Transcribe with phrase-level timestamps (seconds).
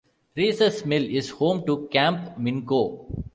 [0.35, 3.05] Reeses Mill is home to Camp Minco.